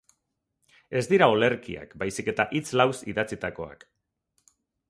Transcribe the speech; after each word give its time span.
Ez 1.01 1.03
dira 1.11 1.27
olerkiak, 1.33 1.93
baizik 2.05 2.33
eta 2.33 2.49
hitz 2.57 2.67
lauz 2.83 2.93
idatzitakoak. 3.15 3.91